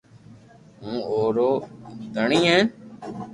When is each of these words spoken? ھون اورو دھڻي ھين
ھون 0.81 0.97
اورو 1.11 1.51
دھڻي 2.15 2.39
ھين 2.47 2.65